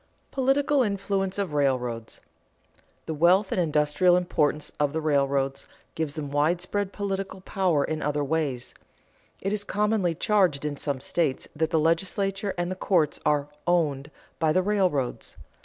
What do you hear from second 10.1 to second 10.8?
charged in